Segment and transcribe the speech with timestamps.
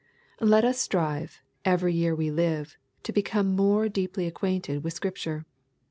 [0.39, 5.45] Let us strive, every year we live, to become more deeply acquainted with Scripture.